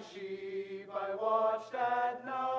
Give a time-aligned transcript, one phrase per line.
[0.00, 2.51] sheep I watched at night.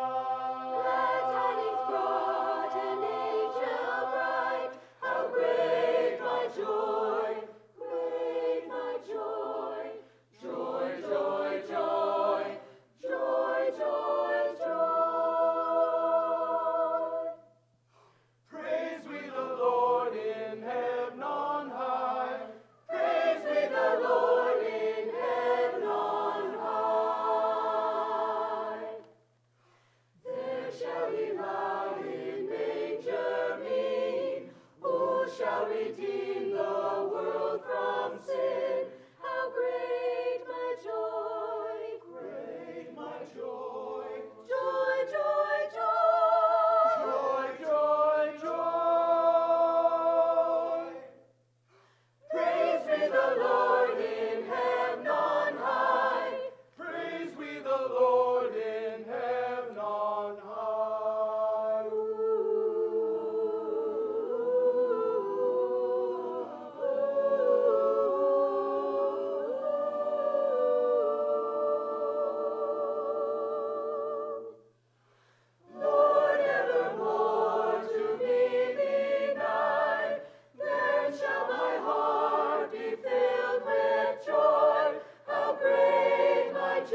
[35.53, 37.12] shall redeem the world.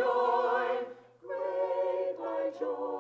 [0.09, 0.85] joy,
[1.23, 2.98] great thy joy.